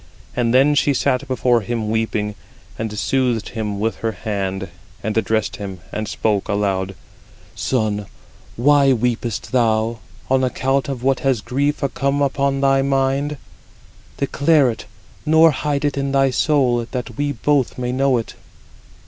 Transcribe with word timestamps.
And 0.35 0.51
then 0.51 0.73
she 0.73 0.95
sat 0.95 1.27
before 1.27 1.61
him 1.61 1.91
weeping, 1.91 2.33
and 2.75 2.91
soothed 2.97 3.49
him 3.49 3.79
with 3.79 3.97
her 3.97 4.13
hand, 4.13 4.69
and 5.03 5.15
addressed 5.15 5.57
him, 5.57 5.79
and 5.91 6.07
spoke 6.07 6.49
aloud: 6.49 6.95
"Son, 7.53 8.07
why 8.55 8.93
weepest 8.93 9.51
thou—on 9.51 10.43
account 10.43 10.89
of 10.89 11.03
what 11.03 11.19
has 11.19 11.39
grief 11.41 11.83
come 11.93 12.19
upon 12.19 12.61
thy 12.61 12.81
mind? 12.81 13.37
Declare 14.17 14.71
it, 14.71 14.85
nor 15.23 15.51
hide 15.51 15.85
it 15.85 15.95
in 15.97 16.11
thy 16.13 16.31
soul, 16.31 16.87
that 16.89 17.15
we 17.15 17.31
both 17.33 17.77
may 17.77 17.91
know 17.91 18.17
it." 18.17 18.33